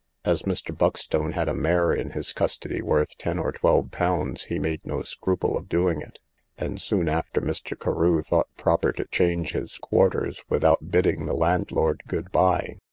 [0.25, 0.75] As Mr.
[0.75, 5.03] Buckstone had a mare in his custody worth ten or twelve pounds, he made no
[5.03, 6.17] scruple of doing it;
[6.57, 7.79] and soon after Mr.
[7.79, 12.77] Carew thought proper to change his quarters, without bidding the landlord good bye.